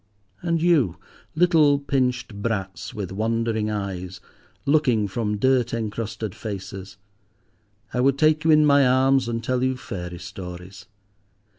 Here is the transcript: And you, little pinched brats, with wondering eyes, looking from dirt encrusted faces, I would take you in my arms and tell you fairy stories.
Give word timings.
And 0.41 0.59
you, 0.63 0.97
little 1.35 1.77
pinched 1.77 2.33
brats, 2.41 2.91
with 2.91 3.11
wondering 3.11 3.69
eyes, 3.69 4.19
looking 4.65 5.07
from 5.07 5.37
dirt 5.37 5.75
encrusted 5.75 6.33
faces, 6.33 6.97
I 7.93 8.01
would 8.01 8.17
take 8.17 8.43
you 8.43 8.49
in 8.49 8.65
my 8.65 8.87
arms 8.87 9.27
and 9.27 9.43
tell 9.43 9.63
you 9.63 9.77
fairy 9.77 10.17
stories. 10.17 10.87